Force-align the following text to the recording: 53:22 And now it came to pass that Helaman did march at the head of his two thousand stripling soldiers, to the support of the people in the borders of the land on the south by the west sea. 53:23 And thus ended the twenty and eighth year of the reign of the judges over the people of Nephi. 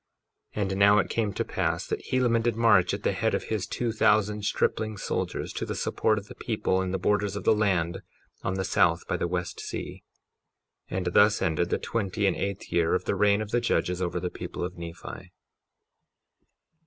53:22 0.55 0.61
And 0.63 0.77
now 0.79 0.97
it 0.97 1.11
came 1.11 1.31
to 1.31 1.45
pass 1.45 1.85
that 1.85 2.03
Helaman 2.07 2.41
did 2.41 2.55
march 2.55 2.91
at 2.91 3.03
the 3.03 3.11
head 3.11 3.35
of 3.35 3.43
his 3.43 3.67
two 3.67 3.91
thousand 3.91 4.43
stripling 4.45 4.97
soldiers, 4.97 5.53
to 5.53 5.63
the 5.63 5.75
support 5.75 6.17
of 6.17 6.27
the 6.27 6.33
people 6.33 6.81
in 6.81 6.89
the 6.89 6.97
borders 6.97 7.35
of 7.35 7.43
the 7.43 7.53
land 7.53 8.01
on 8.41 8.55
the 8.55 8.63
south 8.65 9.07
by 9.07 9.15
the 9.15 9.27
west 9.27 9.59
sea. 9.59 10.01
53:23 10.89 10.97
And 10.97 11.05
thus 11.13 11.39
ended 11.43 11.69
the 11.69 11.77
twenty 11.77 12.25
and 12.25 12.35
eighth 12.35 12.71
year 12.71 12.95
of 12.95 13.05
the 13.05 13.13
reign 13.13 13.43
of 13.43 13.51
the 13.51 13.61
judges 13.61 14.01
over 14.01 14.19
the 14.19 14.31
people 14.31 14.63
of 14.63 14.75
Nephi. 14.75 15.31